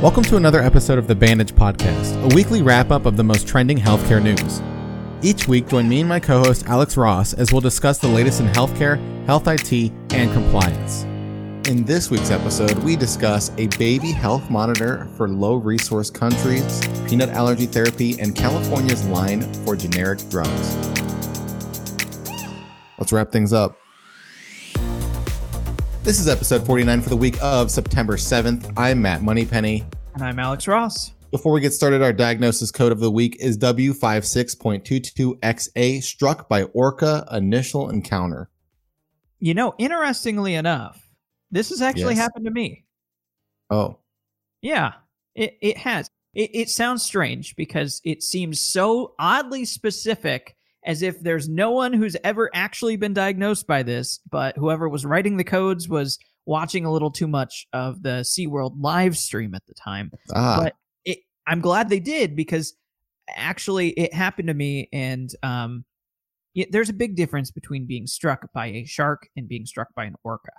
[0.00, 3.48] Welcome to another episode of the Bandage Podcast, a weekly wrap up of the most
[3.48, 4.62] trending healthcare news.
[5.24, 8.38] Each week, join me and my co host Alex Ross as we'll discuss the latest
[8.38, 9.72] in healthcare, health IT,
[10.12, 11.02] and compliance.
[11.68, 17.30] In this week's episode, we discuss a baby health monitor for low resource countries, peanut
[17.30, 20.76] allergy therapy, and California's line for generic drugs.
[22.98, 23.76] Let's wrap things up.
[26.08, 28.72] This is episode 49 for the week of September 7th.
[28.78, 29.84] I'm Matt Moneypenny.
[30.14, 31.12] And I'm Alex Ross.
[31.30, 37.28] Before we get started, our diagnosis code of the week is W56.22XA struck by Orca
[37.30, 38.48] initial encounter.
[39.38, 40.98] You know, interestingly enough,
[41.50, 42.22] this has actually Yes.
[42.22, 42.86] happened to me.
[43.68, 43.98] Oh,
[44.62, 44.94] Yeah,
[45.34, 46.08] it, it has.
[46.32, 50.56] It, it sounds strange because it seems so oddly specific
[50.88, 55.04] as if there's no one who's ever actually been diagnosed by this, but whoever was
[55.04, 59.66] writing the codes was watching a little too much of the SeaWorld live stream at
[59.66, 60.10] the time.
[60.34, 60.72] ah, But
[61.04, 62.72] it, I'm glad they did because
[63.36, 65.84] actually it happened to me, and um,
[66.54, 70.04] yeah, there's a big difference between being struck by a shark and being struck by
[70.04, 70.52] an orca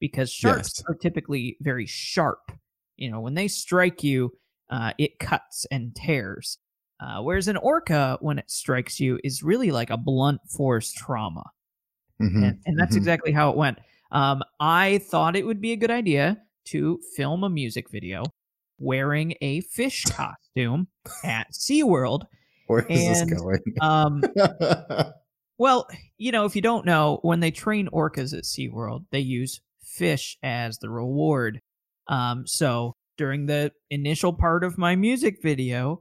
[0.00, 0.84] because sharks Yes.
[0.88, 2.52] are typically very sharp.
[2.96, 4.32] You know, when they strike you,
[4.70, 6.56] uh, it cuts and tears.
[7.00, 11.44] Uh, whereas an orca, when it strikes you, is really like a blunt force trauma
[12.20, 12.98] mhm, and, and that's mhm.
[12.98, 13.78] exactly how it went.
[14.12, 18.24] Um, I thought it would be a good idea to film a music video
[18.78, 20.88] wearing a fish costume
[21.24, 22.22] at SeaWorld.
[22.66, 23.60] Where is and- this going?
[23.80, 24.22] Um,
[25.58, 29.60] well, you know, if you don't know, when they train orcas at SeaWorld, they use
[29.82, 31.60] fish as the reward.
[32.08, 36.00] Um, so during the initial part of my music video,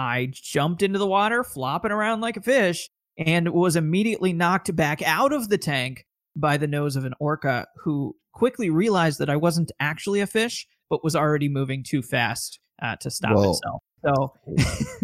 [0.00, 5.02] I jumped into the water, flopping around like a fish, and was immediately knocked back
[5.02, 9.36] out of the tank by the nose of an orca who quickly realized that I
[9.36, 13.82] wasn't actually a fish, but was already moving too fast uh, to stop Well- itself.
[14.02, 14.32] So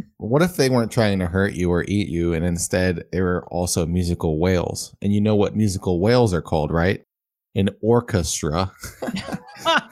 [0.16, 3.44] what if they weren't trying to hurt you or eat you, and instead they were
[3.48, 4.94] also musical whales?
[5.02, 7.02] And you know what musical whales are called, right?
[7.54, 8.72] An orchestra.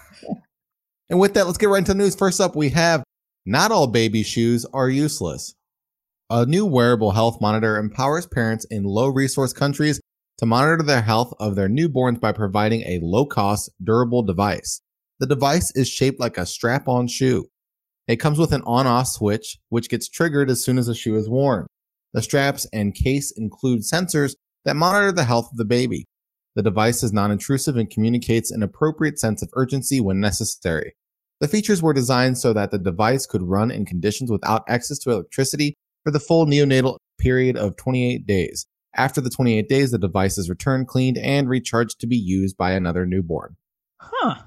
[1.10, 2.16] And with that, let's get right into the news.
[2.16, 3.04] First up, we have
[3.47, 5.55] not all baby shoes are useless.
[6.31, 10.00] A new wearable health monitor empowers parents in low resource countries
[10.38, 14.81] to monitor the health of their newborns by providing a low cost, durable device.
[15.21, 17.47] The device is shaped like a strap on shoe.
[18.09, 21.16] It comes with an on off switch, which gets triggered as soon as the shoe
[21.16, 21.66] is worn.
[22.15, 24.34] The straps and case include sensors
[24.65, 26.06] that monitor the health of the baby.
[26.55, 30.94] The device is non intrusive and communicates an appropriate sense of urgency when necessary.
[31.41, 35.11] The features were designed so that the device could run in conditions without access to
[35.11, 35.75] electricity
[36.05, 38.67] for the full neonatal period of 28 days.
[38.97, 42.73] After the 28 days, the device is returned, cleaned, and recharged to be used by
[42.73, 43.56] another newborn.
[44.00, 44.43] huh.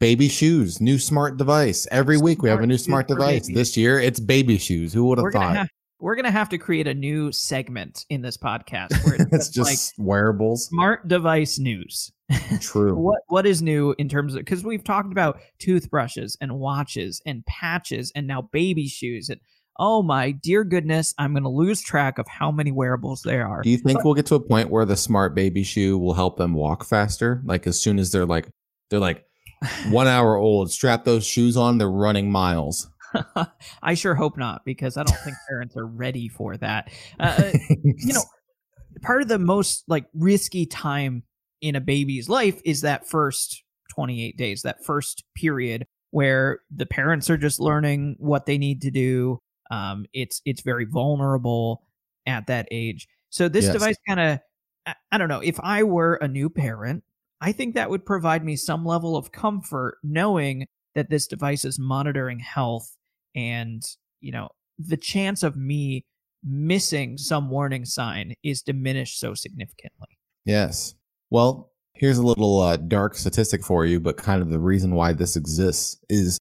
[0.00, 1.86] Baby shoes, new smart device.
[1.92, 3.42] Every week we have a new smart device.
[3.46, 3.54] babies.
[3.54, 4.92] This year it's baby shoes.
[4.92, 5.56] Who would have we're thought?
[5.56, 5.68] have
[6.02, 9.98] we're gonna have to create a new segment in this podcast where it's, it's just,
[9.98, 10.66] like wearables.
[10.66, 12.12] smart device news.
[12.60, 12.94] True.
[12.94, 17.44] what what is new in terms of because we've talked about toothbrushes and watches and
[17.44, 19.38] patches and now baby shoes and
[19.78, 23.62] oh my dear goodness, I'm gonna lose track of how many wearables there are.
[23.62, 26.36] Do you think we'll get to a point where the smart baby shoe will help
[26.36, 27.42] them walk faster?
[27.44, 28.48] Like as soon as they're like
[28.90, 29.24] they're like
[29.90, 32.88] one hour old, strap those shoes on, they're running miles.
[33.82, 36.92] I sure hope not because I don't think parents are ready for that.
[37.18, 38.24] Uh, you know,
[39.02, 41.22] part of the most like risky time
[41.60, 43.62] in a baby's life is that first
[43.94, 48.90] 28 days, that first period where the parents are just learning what they need to
[48.90, 49.38] do.
[49.70, 51.84] Um, it's it's very vulnerable
[52.26, 53.08] at that age.
[53.30, 53.72] So this Yes.
[53.72, 54.38] device kind of,
[54.86, 57.02] I, I don't know, if I were a new parent,
[57.40, 61.78] I think that would provide me some level of comfort knowing that this device is
[61.78, 62.96] monitoring health
[63.34, 63.82] and
[64.20, 64.48] you know
[64.78, 66.04] the chance of me
[66.44, 70.18] missing some warning sign is diminished so significantly.
[70.44, 70.94] Yes.
[71.30, 75.12] Well, here's a little uh, dark statistic for you, but kind of the reason why
[75.12, 76.38] this exists is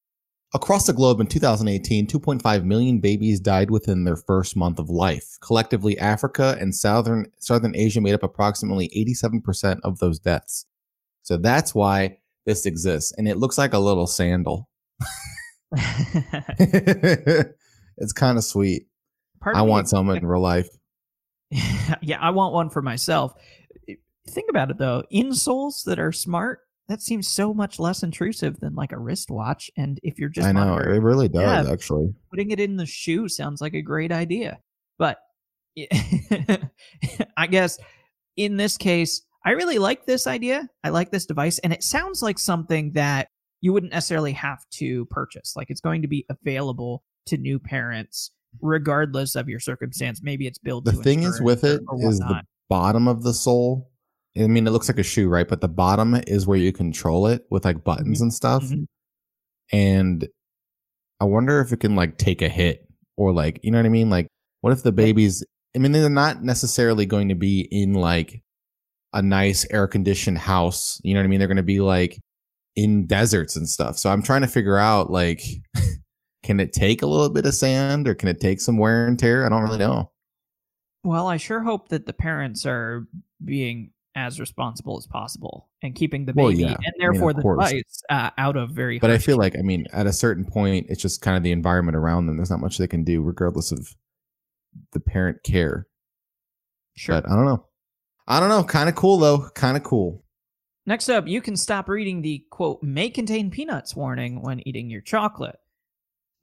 [0.54, 5.38] across the globe in 2018, 2.5 million babies died within their first month of life.
[5.42, 10.66] Collectively, Africa and southern southern Asia made up approximately 87% of those deaths.
[11.24, 14.68] So that's why this exists, and it looks like a little sandal.
[17.98, 18.84] it's kind of sweet.
[19.44, 20.68] I want some in real life.
[22.02, 23.34] yeah, I want one for myself.
[24.30, 28.76] Think about it though, insoles that are smart, that seems so much less intrusive than
[28.76, 29.72] like a wristwatch.
[29.78, 31.74] And if you're just I know it really does Yeah.
[31.74, 32.14] actually.
[32.30, 34.60] putting it in the shoe sounds like a great idea.
[35.00, 35.18] But
[37.38, 37.78] I guess
[38.38, 40.70] in this case, I really like this idea.
[40.84, 43.28] I like this device, and it sounds like something that
[43.62, 45.56] you wouldn't necessarily have to purchase.
[45.56, 48.32] Like it's going to be available to new parents
[48.62, 50.22] regardless of your circumstance.
[50.22, 50.86] Maybe it's built.
[50.86, 53.90] The thing is with it is the bottom of the sole.
[54.38, 55.48] I mean, it looks like a shoe, right?
[55.48, 58.24] But the bottom is where you control it with like buttons mm-hmm.
[58.24, 58.64] and stuff.
[58.64, 58.84] Mm-hmm.
[59.74, 60.28] And
[61.20, 63.90] I wonder if it can like take a hit or like, you know what I
[63.90, 64.10] mean?
[64.10, 64.28] Like,
[64.62, 68.42] what if the babies, I mean, they're not necessarily going to be in like
[69.14, 71.00] a nice air conditioned house.
[71.04, 71.40] You know what I mean?
[71.40, 72.20] They're going to be like
[72.76, 73.98] in deserts and stuff.
[73.98, 75.42] So I'm trying to figure out like,
[76.44, 79.18] can it take a little bit of sand or can it take some wear and
[79.18, 79.46] tear?
[79.46, 80.12] I don't really know.
[81.04, 83.08] Well, I sure hope that the parents are
[83.44, 86.76] being as responsible as possible and keeping the baby well, yeah.
[86.84, 89.00] and therefore I mean, the device uh, out of very.
[89.00, 91.52] But I feel like I mean, at a certain point, it's just kind of the
[91.52, 92.38] environment around them.
[92.38, 93.96] There's not much they can do, regardless of
[94.92, 95.88] the parent care.
[96.96, 97.16] Sure.
[97.16, 97.66] But I don't know.
[98.28, 98.64] I don't know.
[98.64, 99.50] Kind of cool though.
[99.56, 100.24] Kind of cool.
[100.86, 105.02] Next up, you can stop reading the quote may contain peanuts warning when eating your
[105.02, 105.58] chocolate.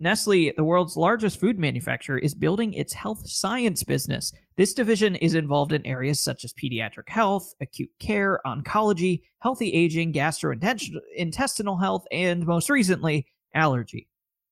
[0.01, 4.33] Nestle, the world's largest food manufacturer, is building its health science business.
[4.57, 10.13] This division is involved in areas such as pediatric health, acute care, oncology, healthy aging,
[10.13, 14.07] gastrointestinal health, and most recently, allergy.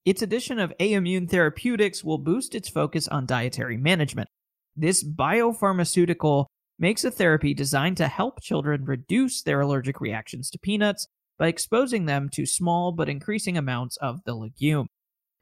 [0.05, 4.29] Its addition of Aimmune Therapeutics will boost its focus on dietary management.
[4.75, 6.47] This biopharmaceutical
[6.79, 11.09] makes a therapy designed to help children reduce their allergic reactions to peanuts
[11.39, 14.89] by exposing them to small but increasing amounts of the legume.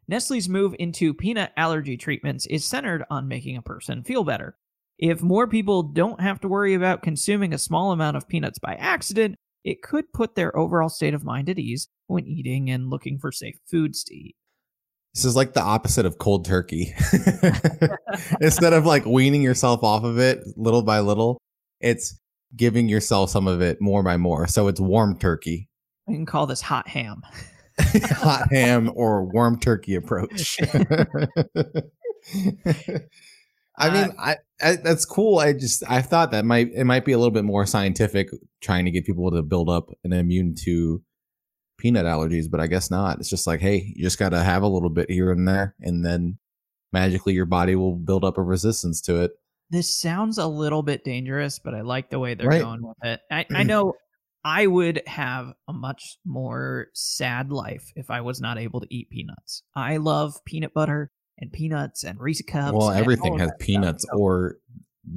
[0.07, 4.57] Nestle's move into peanut allergy treatments is centered on making a person feel better.
[4.99, 8.75] If more people don't have to worry about consuming a small amount of peanuts by
[8.75, 13.19] accident, it could put their overall state of mind at ease when eating and looking
[13.19, 14.37] for safe foods to eat.
[15.15, 16.93] This is like the opposite of cold turkey.
[18.41, 21.41] Instead of like weaning yourself off of it little by little,
[21.81, 22.19] it's
[22.57, 24.49] giving yourself some of it more by more.
[24.49, 25.69] So it's warm turkey.
[26.09, 27.23] We can call this hot ham.
[27.79, 30.59] hot ham or warm turkey approach.
[33.77, 35.39] I mean, uh, I, I, that's cool.
[35.39, 38.31] I just I thought that might it might be a little bit more scientific,
[38.61, 41.03] trying to get people to build up an immune to
[41.85, 43.19] peanut allergies, but I guess not.
[43.21, 45.75] It's just like, hey, you just got to have a little bit here and there,
[45.81, 46.39] and then
[46.95, 49.33] magically your body will build up a resistance to it.
[49.69, 52.63] This sounds a little bit dangerous, but I like the way they're right.
[52.63, 53.21] going with it.
[53.31, 53.93] I, I know
[54.47, 59.11] I would have a much more sad life if I was not able to eat
[59.11, 59.63] peanuts.
[59.77, 62.73] I love peanut butter and peanuts and Reese cups.
[62.73, 64.19] Well, everything has peanuts stuff.
[64.19, 64.57] or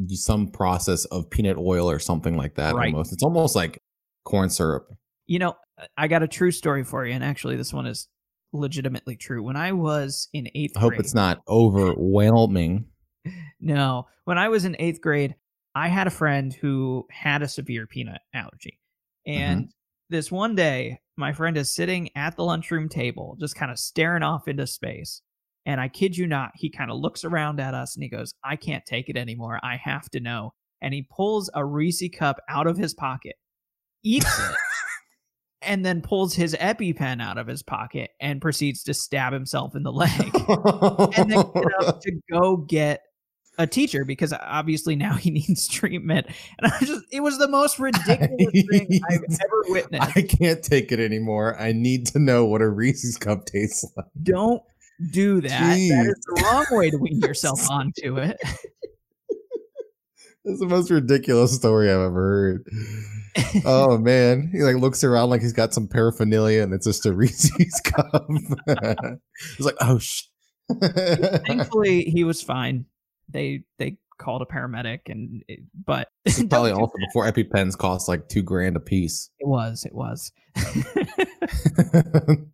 [0.10, 2.76] some process of peanut oil or something like that.
[2.76, 2.94] Right.
[2.94, 3.82] Almost, it's almost like
[4.26, 4.90] corn syrup.
[5.28, 5.56] You know,
[5.96, 8.08] I got a true story for you, and actually, this one is
[8.54, 9.44] legitimately true.
[9.44, 12.86] When I was in eighth, I hope grade, it's not overwhelming.
[13.60, 15.36] no, when I was in eighth grade,
[15.76, 18.80] I had a friend who had a severe peanut allergy.
[19.26, 19.70] And mm-hmm.
[20.10, 24.24] this one day, my friend is sitting at the lunchroom table, just kind of staring
[24.24, 25.22] off into space.
[25.66, 28.34] And I kid you not, he kind of looks around at us and he goes,
[28.44, 29.60] I can't take it anymore.
[29.62, 30.54] I have to know.
[30.82, 33.36] And he pulls a Reese cup out of his pocket,
[34.04, 34.56] eats it,
[35.68, 39.84] and then pulls his EpiPen out of his pocket and proceeds to stab himself in
[39.84, 40.10] the leg.
[41.18, 43.04] and then to go get
[43.58, 46.28] a teacher because obviously now he needs treatment.
[46.58, 48.30] And I just, it was the most ridiculous
[48.72, 50.18] thing I've ever witnessed.
[50.18, 51.60] I can't take it anymore.
[51.60, 54.06] I need to know what a Reese's cup tastes like.
[54.24, 54.64] Don't
[55.12, 55.78] do that.
[55.78, 55.90] Jeez.
[55.90, 58.38] That is the wrong way to wean yourself onto it.
[60.48, 63.64] That's the most ridiculous story I've ever heard.
[63.66, 67.14] oh man, he like looks around like he's got some paraphernalia, and it's just a
[67.14, 68.28] Reese's cup.
[69.58, 70.24] he's like, "Oh sh."
[70.82, 72.86] Thankfully, he was fine
[73.30, 76.10] they they called a paramedic and it, but
[76.50, 82.48] probably also before epipens cost like two grand a piece it was it was the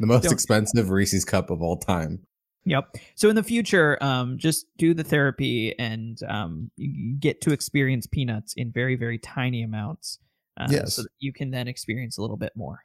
[0.00, 0.32] most don't.
[0.32, 2.20] expensive reese's cup of all time
[2.64, 6.70] yep so in the future um just do the therapy and um
[7.18, 10.18] get to experience peanuts in very very tiny amounts
[10.58, 10.94] uh, yes.
[10.94, 12.80] so that you can then experience a little bit more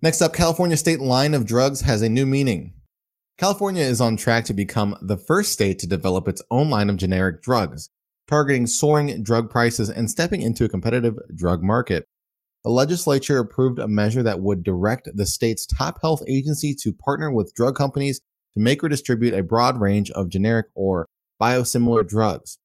[0.00, 2.72] next up california state line of drugs has a new meaning
[3.38, 6.96] California is on track to become the first state to develop its own line of
[6.96, 7.90] generic drugs,
[8.26, 12.08] targeting soaring drug prices and stepping into a competitive drug market.
[12.64, 17.30] The legislature approved a measure that would direct the state's top health agency to partner
[17.30, 18.22] with drug companies
[18.56, 21.06] to make or distribute a broad range of generic or
[21.40, 22.58] biosimilar drugs.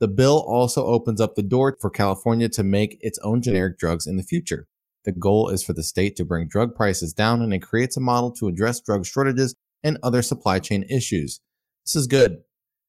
[0.00, 4.06] The bill also opens up the door for California to make its own generic drugs
[4.06, 4.66] in the future.
[5.04, 8.00] The goal is for the state to bring drug prices down and it creates a
[8.00, 11.40] model to address drug shortages and other supply chain issues.
[11.84, 12.38] This is good.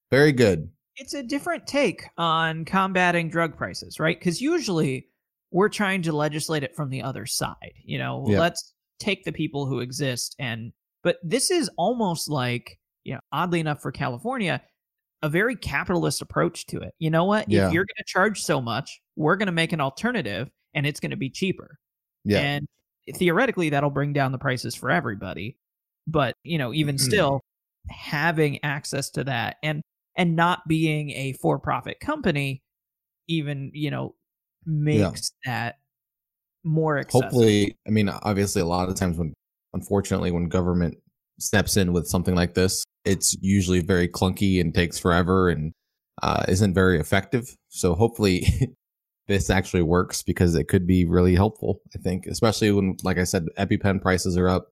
[0.09, 0.69] Very good.
[0.95, 4.19] It's a different take on combating drug prices, right?
[4.19, 5.07] Because usually
[5.51, 7.73] we're trying to legislate it from the other side.
[7.85, 8.39] You know, Yeah.
[8.39, 10.73] let's take the people who exist and
[11.07, 14.61] but this is almost like, you know, oddly enough for California,
[15.21, 16.93] a very capitalist approach to it.
[16.99, 17.49] You know what?
[17.49, 17.67] Yeah.
[17.67, 20.99] If you're going to charge so much, we're going to make an alternative and it's
[20.99, 21.79] going to be cheaper.
[22.25, 22.39] Yeah.
[22.39, 22.67] And
[23.15, 25.55] theoretically that'll bring down the prices for everybody.
[26.07, 27.05] But, you know, even Mm-hmm.
[27.05, 27.39] still
[27.89, 29.81] having access to that and
[30.17, 32.61] and not being a for-profit company
[33.29, 34.15] even, you know,
[34.65, 35.75] makes that
[36.63, 37.23] more accessible.
[37.23, 39.33] Hopefully, I mean, obviously, a lot of times when,
[39.77, 40.97] unfortunately, when government
[41.39, 45.71] steps in with something like this, it's usually very clunky and takes forever and
[46.23, 47.55] uh, isn't very effective.
[47.69, 48.45] So hopefully,
[49.27, 51.81] this actually works because it could be really helpful.
[51.95, 54.69] I think, especially when, like I said, EpiPen prices are up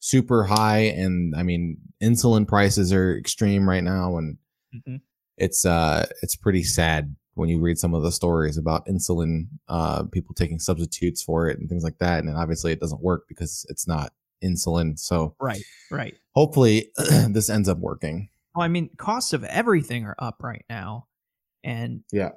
[0.00, 4.38] super high, and I mean, insulin prices are extreme right now, and
[4.74, 5.00] Mhm.
[5.36, 10.02] it's uh, it's pretty sad when you read some of the stories about insulin, uh,
[10.10, 12.18] people taking substitutes for it and things like that.
[12.18, 14.98] And then obviously it doesn't work because it's not insulin.
[14.98, 16.14] So Right, right.
[16.34, 18.28] hopefully this ends up working.
[18.54, 21.06] Well, I mean, costs of everything are up right now.
[21.64, 22.30] And Yeah.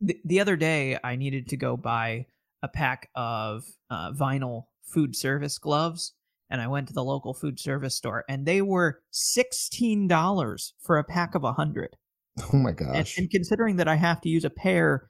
[0.00, 2.26] the, the other day, I needed to go buy
[2.62, 6.14] a pack of uh, vinyl food service gloves.
[6.50, 11.04] And I went to the local food service store and they were $16 for a
[11.04, 11.96] pack of a 100.
[12.52, 13.16] Oh my And, gosh.
[13.16, 15.08] and considering that I have to use a pair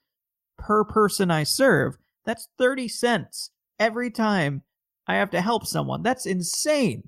[0.58, 4.62] per person I serve, that's 30 cents every time
[5.06, 6.02] I have to help someone.
[6.02, 7.04] That's insane.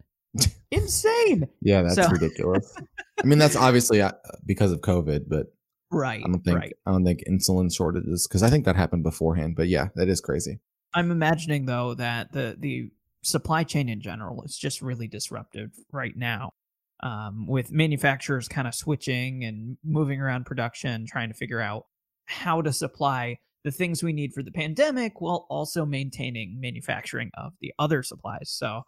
[0.70, 1.48] insane.
[1.60, 2.74] yeah, that's so- ridiculous.
[3.22, 4.12] I mean, that's obviously uh,
[4.44, 5.46] because of COVID, but
[5.90, 6.22] Right.
[6.24, 6.76] I don't think right.
[6.84, 9.54] I don't think insulin shortages because I think that happened beforehand.
[9.56, 10.58] But yeah, that is crazy.
[10.94, 12.90] I'm imagining though that the the
[13.22, 16.54] supply chain in general is just really disruptive right now.
[17.02, 21.86] Um, with manufacturers kind of switching and moving around production, trying to figure out
[22.24, 27.52] how to supply the things we need for the pandemic while also maintaining manufacturing of
[27.60, 28.48] the other supplies.
[28.48, 28.82] So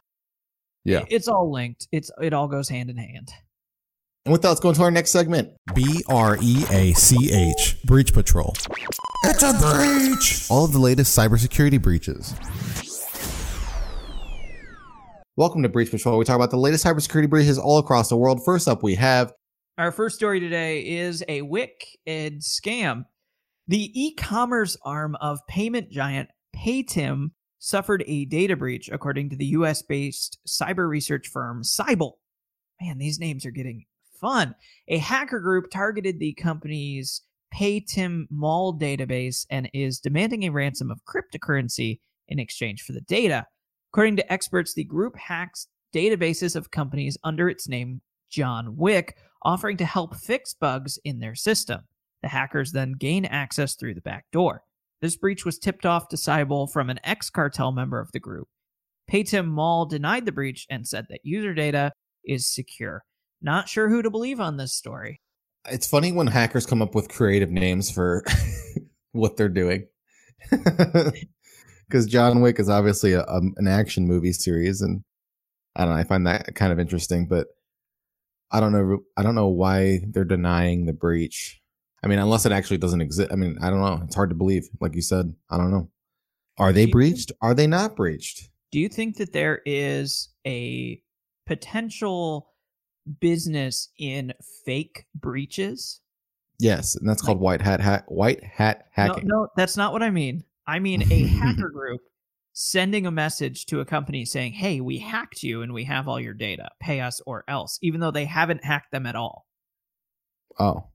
[0.84, 1.04] Yeah.
[1.10, 1.88] it's all linked.
[1.90, 3.32] It's it all goes hand in hand.
[4.24, 5.50] And with that, let's go into our next segment.
[5.74, 8.54] B R E A C H, Breach Patrol.
[9.24, 10.48] It's a breach!
[10.48, 12.36] All of the latest cybersecurity breaches.
[15.34, 16.18] Welcome to Breach Patrol.
[16.18, 18.44] We talk about the latest cybersecurity breaches all across the world.
[18.44, 19.32] First up, we have
[19.76, 23.06] Our first story today is a Wicked scam.
[23.68, 30.38] The e-commerce arm of payment giant Paytm suffered a data breach, according to the U.S.-based
[30.48, 32.12] cyber research firm Cyble.
[32.80, 33.84] Man, these names are getting
[34.18, 34.54] fun.
[34.88, 37.20] A hacker group targeted the company's
[37.54, 43.46] Paytm Mall database and is demanding a ransom of cryptocurrency in exchange for the data.
[43.92, 49.76] According to experts, the group hacks databases of companies under its name John Wick, offering
[49.76, 51.80] to help fix bugs in their system.
[52.22, 54.62] The hackers then gain access through the back door.
[55.00, 58.48] This breach was tipped off to Cyble from an ex cartel member of the group.
[59.10, 61.92] Paytm Mall denied the breach and said that user data
[62.24, 63.04] is secure.
[63.40, 65.20] Not sure who to believe on this story.
[65.70, 68.24] it's funny when hackers come up with creative names for
[69.12, 69.86] what they're doing.
[71.88, 75.02] Because John Wick is obviously a, um, an action movie series, and
[75.74, 76.00] I don't know.
[76.00, 77.46] I find that kind of interesting, but
[78.50, 78.98] I don't know.
[79.16, 81.62] I don't know why they're denying the breach.
[82.02, 83.32] I mean, unless it actually doesn't exist.
[83.32, 84.00] I mean, I don't know.
[84.04, 84.68] It's hard to believe.
[84.80, 85.90] Like you said, I don't know.
[86.56, 87.32] Are they Do you think- breached?
[87.40, 88.50] Are they not breached?
[88.70, 91.02] Do you think that there is a
[91.46, 92.50] potential
[93.20, 96.00] business in fake breaches?
[96.58, 98.04] Yes, and that's called white hat hack.
[98.08, 99.26] White hat hacking.
[99.26, 100.44] No, no, that's not what I mean.
[100.66, 102.00] I mean a hacker group
[102.52, 106.20] sending a message to a company saying, "Hey, we hacked you and we have all
[106.20, 106.68] your data.
[106.80, 109.46] Pay us or else," even though they haven't hacked them at all.
[110.58, 110.88] Oh,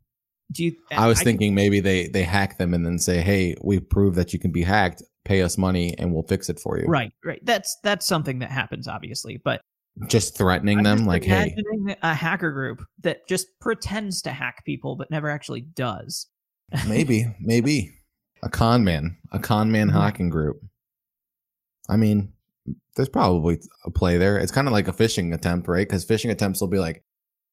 [0.54, 0.76] Do you?
[0.92, 4.16] I was can- thinking maybe they they hack them and then say, "Hey, we prove
[4.16, 5.04] that you can be hacked.
[5.26, 7.40] Pay us money and we'll fix it for you." right, right.
[7.44, 9.62] That's that's something that happens, obviously, but
[10.08, 11.56] Just threatening I'm them, just like, "Hey,
[12.02, 16.28] a hacker group that just pretends to hack people but never actually does.
[16.88, 17.92] maybe, maybe
[18.42, 19.94] a con man, a con man Mhm.
[19.94, 20.58] hacking group."
[21.90, 22.34] I mean,
[22.96, 24.38] there's probably a play there.
[24.38, 25.88] It's kind of like a phishing attempt, right?
[25.88, 27.04] Because phishing attempts will be like,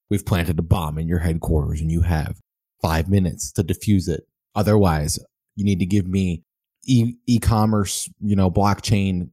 [0.09, 2.41] "We've planted a bomb in your headquarters, and you have
[2.83, 4.27] five minutes to defuse it.
[4.55, 5.19] Otherwise,
[5.57, 6.43] you need to give me
[6.87, 9.31] e- e-commerce, you know, blockchain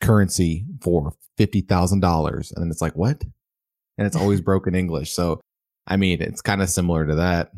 [0.00, 3.22] currency for fifty thousand dollars." And then it's like, "What?"
[3.98, 5.12] And it's always broken English.
[5.12, 5.40] So,
[5.86, 7.50] I mean, it's kind of similar to that.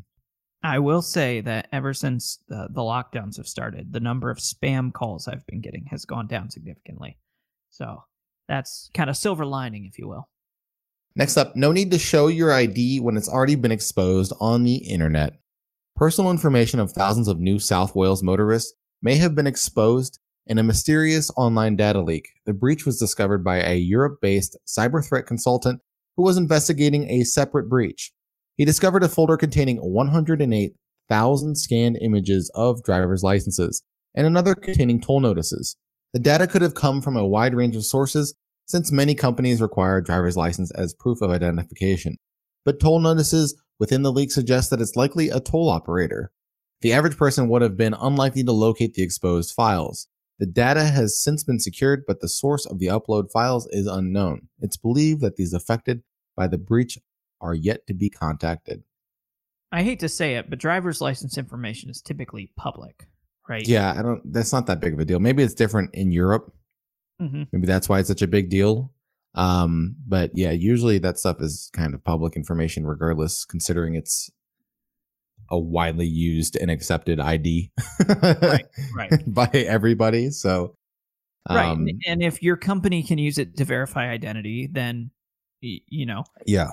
[0.62, 4.92] I will say that ever since the, the lockdowns have started, the number of spam
[4.92, 7.18] calls I've been getting has gone down significantly.
[7.70, 8.02] So
[8.48, 10.28] that's kind of silver lining, if you will.
[11.16, 14.76] Next up, no need to show your ID when it's already been exposed on the
[14.76, 15.32] internet.
[15.96, 20.62] Personal information of thousands of New South Wales motorists may have been exposed in a
[20.62, 22.28] mysterious online data leak.
[22.44, 25.80] The breach was discovered by a Europe based cyber threat consultant
[26.18, 28.12] who was investigating a separate breach.
[28.58, 33.82] He discovered a folder containing 108,000 scanned images of driver's licenses
[34.14, 35.76] and another containing toll notices.
[36.12, 38.34] The data could have come from a wide range of sources
[38.66, 42.16] since many companies require a driver's license as proof of identification.
[42.64, 46.32] But toll notices within the leak suggest that it's likely a toll operator.
[46.82, 50.08] The average person would have been unlikely to locate the exposed files.
[50.38, 54.48] The data has since been secured, but the source of the upload files is unknown.
[54.60, 56.02] It's believed that these affected
[56.36, 56.98] by the breach
[57.40, 58.82] are yet to be contacted.
[59.72, 63.08] I hate to say it, but driver's license information is typically public,
[63.48, 63.66] right?
[63.66, 64.20] Yeah, I don't.
[64.30, 65.20] That's not that big of a deal.
[65.20, 66.52] Maybe it's different in Europe.
[67.20, 68.92] Hmm Maybe that's why it's such a big deal.
[69.34, 74.30] Um, but yeah, usually that stuff is kind of public information, regardless, considering it's
[75.50, 77.70] a widely used and accepted ID
[78.08, 78.64] right.
[79.26, 80.30] by everybody.
[80.30, 80.74] So,
[81.48, 81.66] right.
[81.68, 85.10] um, And- And if your company can use it to verify identity, then
[85.60, 86.24] you know.
[86.46, 86.70] yeah,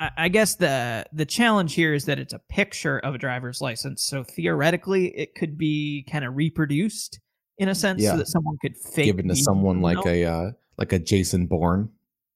[0.00, 3.60] I I guess the the challenge here is that it's a picture of a driver's
[3.60, 7.20] license, so theoretically it could be kind of reproduced
[7.58, 8.12] in a sense, Yeah.
[8.12, 10.10] so that someone could fake given to be- someone like know?
[10.10, 11.90] a uh, like a Jason Bourne.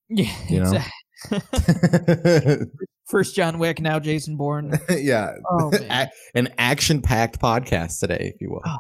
[0.09, 0.73] yeah, you know?
[0.73, 0.91] exact-
[3.09, 4.79] First John Wick, now Jason Bourne.
[4.91, 8.63] yeah, Oh A- an action-packed podcast today, if you will.
[8.65, 8.77] Oh.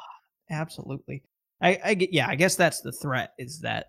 [0.50, 1.22] absolutely.
[1.60, 2.26] I, I get yeah.
[2.28, 3.86] I guess that's the threat is that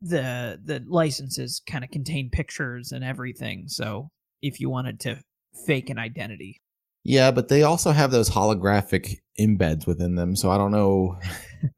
[0.00, 3.64] the the licenses kind of contain pictures and everything.
[3.66, 4.08] So
[4.40, 5.20] if you wanted to
[5.66, 6.62] fake an identity,
[7.04, 11.18] Yeah, but they also have those holographic embeds within them, so I don't know.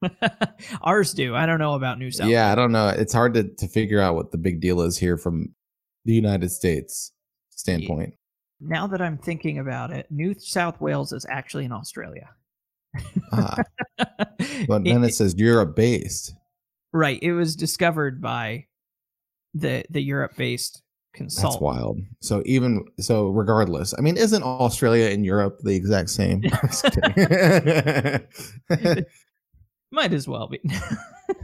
[0.82, 1.34] ours do.
[1.34, 2.28] I don't know about New South.
[2.28, 2.88] Yeah, I don't know.
[2.88, 5.54] It's hard to, to figure out what the big deal is here from
[6.04, 7.12] the United States
[7.50, 8.14] standpoint.
[8.60, 12.30] Now that I'm thinking about it, New South Wales is actually in Australia.
[13.32, 13.56] Ah,
[14.68, 16.34] but then it says Europe based.
[16.92, 17.18] right.
[17.22, 18.66] It was discovered by
[19.54, 20.82] the the Europe based
[21.18, 22.00] That's wild.
[22.20, 26.42] So even so, regardless, I mean, isn't Australia and Europe the exact same?
[26.52, 26.84] I'm just
[28.68, 29.04] kidding.
[29.90, 30.60] Might as well be.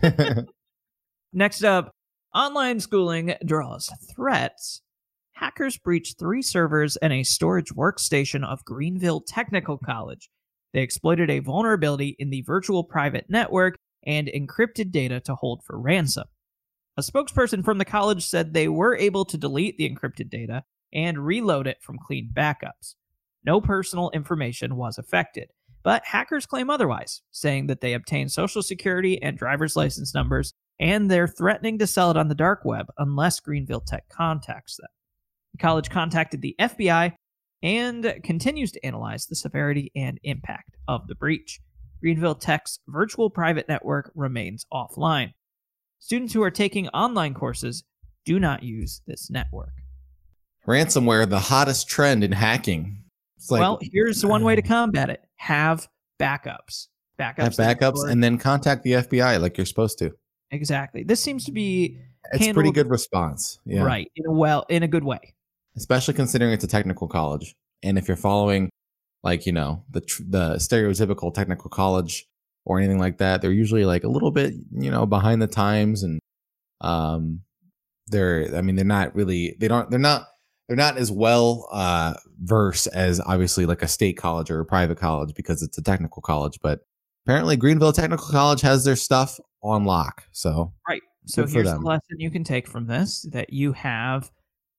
[1.33, 1.93] Next up,
[2.35, 4.81] online schooling draws threats.
[5.33, 10.31] Hackers breached three servers and a storage workstation of Greenville Technical College.
[10.73, 13.77] They exploited a vulnerability in the virtual private network
[14.07, 16.25] and encrypted data to hold for ransom.
[16.99, 21.25] A spokesperson from the college said they were able to delete the encrypted data and
[21.25, 22.97] reload it from clean backups.
[23.45, 25.51] No personal information was affected.
[25.85, 31.09] But hackers claim otherwise, saying that they obtained social security and driver's license numbers, and
[31.09, 34.89] they're threatening to sell it on the dark web unless Greenville Tech contacts them.
[35.53, 37.15] The college contacted the FBI
[37.63, 41.61] and continues to analyze the severity and impact of the breach.
[42.01, 45.35] Greenville Tech's virtual private network remains offline.
[45.99, 47.85] Students who are taking online courses
[48.25, 49.73] do not use this network.
[50.67, 53.03] Ransomware, the hottest trend in hacking.
[53.37, 55.89] It's like well, here's one way to combat it have
[56.21, 56.89] backups.
[57.19, 57.39] Backups.
[57.39, 60.13] have backups and then contact the FBI like you're supposed to.
[60.51, 61.03] Exactly.
[61.03, 61.99] This seems to be
[62.33, 63.59] It's pretty good response.
[63.65, 63.83] Yeah.
[63.83, 65.35] right in a well in a good way.
[65.77, 68.69] especially considering it's a technical college and if you're following
[69.25, 72.27] like you know the tr- the stereotypical technical college
[72.69, 76.03] or anything like that they're usually like a little bit you know behind the times
[76.03, 76.21] and
[76.81, 77.41] um
[78.09, 80.27] they're i mean they're not really they don't they're not
[80.69, 84.99] they're not as well uh versed as obviously like a state college or a private
[84.99, 86.81] college because it's a technical college but
[87.27, 91.03] apparently greenville technical college has their stuff on lock so Right.
[91.27, 94.31] So here's the lesson you can take from this that you have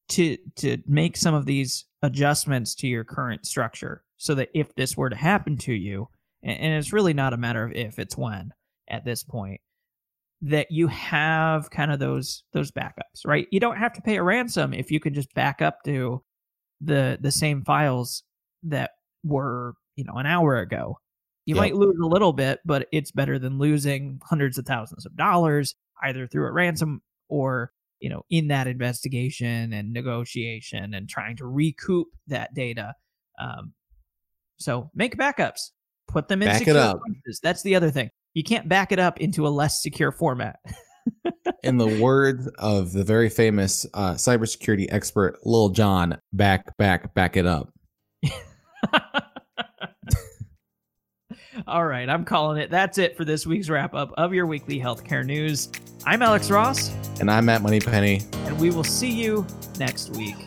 [0.10, 4.98] to to make some of these adjustments to your current structure so that if this
[4.98, 6.10] were to happen to you
[6.44, 8.52] and, it's really not a matter of if it's when
[8.90, 9.62] at this point
[10.42, 13.48] that you have kind of those those backups right?
[13.52, 16.24] You don't have to pay a ransom if you can just back up to
[16.82, 18.24] the the same files
[18.64, 18.92] that
[19.24, 21.00] were you know an hour ago.
[21.46, 21.62] You Yep.
[21.62, 25.76] might lose a little bit but it's better than losing hundreds of thousands of dollars
[26.04, 31.46] either through a ransom or you know in that investigation and negotiation and trying to
[31.48, 32.94] recoup that data
[33.40, 33.74] um,
[34.58, 35.72] so make backups
[36.10, 37.00] put them in Back it secure up.
[37.06, 37.40] places.
[37.42, 40.58] that's the other thing you can't back it up into a less secure format
[41.64, 47.38] in the words of the very famous uh, cybersecurity expert Lil Jon, back, back, back
[47.38, 47.72] it up.
[51.68, 54.80] all right i'm calling it that's it for this week's wrap up of your weekly
[54.80, 55.70] healthcare news
[56.06, 58.22] i'm alex ross And I'm Matt Moneypenny.
[58.46, 59.46] and we will see you
[59.78, 60.38] next week.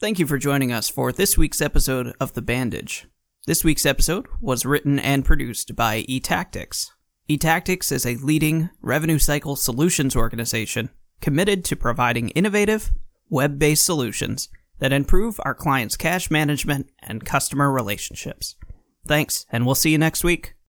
[0.00, 3.06] Thank you for joining us for this week's episode of The Bandage.
[3.46, 6.92] This week's episode was written and produced by eTactics.
[7.28, 10.88] eTactics is a leading revenue cycle solutions organization
[11.20, 12.90] committed to providing innovative,
[13.28, 18.56] web based solutions that improve our clients' cash management and customer relationships.
[19.06, 20.54] Thanks, and we'll see you next week.